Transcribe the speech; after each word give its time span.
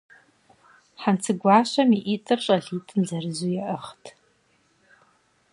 Хьэнцэгуащэм 1.01 1.89
и 1.95 1.99
«ӏитӏыр» 2.03 2.39
щӏалитӏым 2.45 3.01
зырызу 3.07 3.53
яӏыгът. 3.63 4.03